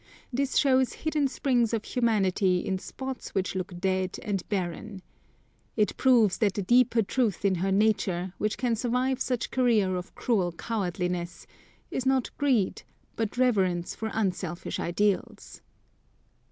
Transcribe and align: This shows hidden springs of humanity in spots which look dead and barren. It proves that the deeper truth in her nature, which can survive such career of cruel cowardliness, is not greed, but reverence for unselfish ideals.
This 0.33 0.57
shows 0.57 0.93
hidden 0.93 1.27
springs 1.27 1.75
of 1.75 1.85
humanity 1.85 2.57
in 2.65 2.79
spots 2.79 3.35
which 3.35 3.53
look 3.53 3.77
dead 3.79 4.17
and 4.23 4.41
barren. 4.49 5.03
It 5.77 5.95
proves 5.95 6.39
that 6.39 6.55
the 6.55 6.63
deeper 6.63 7.03
truth 7.03 7.45
in 7.45 7.53
her 7.53 7.71
nature, 7.71 8.33
which 8.39 8.57
can 8.57 8.75
survive 8.75 9.21
such 9.21 9.51
career 9.51 9.95
of 9.95 10.15
cruel 10.15 10.53
cowardliness, 10.53 11.45
is 11.91 12.07
not 12.07 12.35
greed, 12.39 12.81
but 13.15 13.37
reverence 13.37 13.93
for 13.93 14.09
unselfish 14.11 14.79
ideals. 14.79 15.61